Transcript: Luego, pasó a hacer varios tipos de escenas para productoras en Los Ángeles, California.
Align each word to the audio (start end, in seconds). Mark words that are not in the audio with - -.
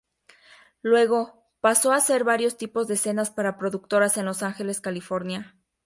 Luego, 0.81 1.43
pasó 1.61 1.91
a 1.91 1.97
hacer 1.97 2.23
varios 2.23 2.57
tipos 2.57 2.87
de 2.87 2.95
escenas 2.95 3.29
para 3.29 3.59
productoras 3.59 4.17
en 4.17 4.25
Los 4.25 4.41
Ángeles, 4.41 4.81
California. 4.81 5.55